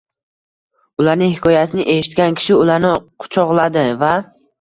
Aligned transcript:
Ularning 1.01 1.33
hikoyasini 1.35 1.85
eshitgan 1.95 2.37
kishi 2.39 2.55
ularni 2.61 2.95
quchoqladi 3.25 3.85
va 4.01 4.11